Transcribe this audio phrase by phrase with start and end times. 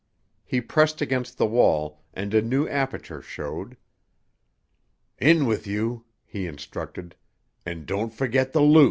[0.43, 3.77] He pressed against the wall, and a new aperture showed.
[5.19, 7.15] "In with you," he instructed,
[7.67, 8.79] "and don't forget the loot."